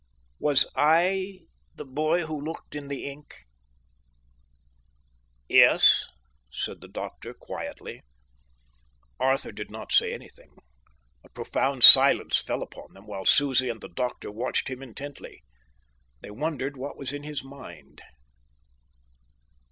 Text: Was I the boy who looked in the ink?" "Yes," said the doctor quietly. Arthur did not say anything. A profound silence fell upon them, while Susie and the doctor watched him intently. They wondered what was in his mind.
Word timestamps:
Was 0.39 0.65
I 0.75 1.41
the 1.75 1.85
boy 1.85 2.25
who 2.25 2.41
looked 2.41 2.73
in 2.73 2.87
the 2.87 3.05
ink?" 3.05 3.43
"Yes," 5.47 6.07
said 6.51 6.81
the 6.81 6.87
doctor 6.87 7.35
quietly. 7.35 8.01
Arthur 9.19 9.51
did 9.51 9.69
not 9.69 9.91
say 9.91 10.11
anything. 10.11 10.57
A 11.23 11.29
profound 11.29 11.83
silence 11.83 12.41
fell 12.41 12.63
upon 12.63 12.93
them, 12.93 13.05
while 13.05 13.25
Susie 13.25 13.69
and 13.69 13.79
the 13.81 13.89
doctor 13.89 14.31
watched 14.31 14.69
him 14.69 14.81
intently. 14.81 15.43
They 16.21 16.31
wondered 16.31 16.77
what 16.77 16.97
was 16.97 17.13
in 17.13 17.21
his 17.21 17.43
mind. 17.43 18.01